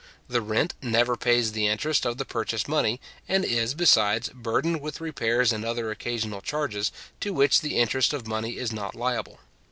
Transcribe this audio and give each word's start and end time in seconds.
The 0.27 0.41
rent 0.41 0.73
never 0.81 1.15
pays 1.15 1.51
the 1.51 1.67
interest 1.67 2.07
of 2.07 2.17
the 2.17 2.25
purchase 2.25 2.67
money, 2.67 2.99
and 3.27 3.45
is, 3.45 3.75
besides, 3.75 4.29
burdened 4.33 4.81
with 4.81 4.99
repairs 4.99 5.53
and 5.53 5.63
other 5.63 5.91
occasional 5.91 6.41
charges, 6.41 6.91
to 7.19 7.31
which 7.33 7.61
the 7.61 7.77
interest 7.77 8.11
of 8.11 8.25
money 8.25 8.57
is 8.57 8.71
not 8.73 8.95
liable. 8.95 9.39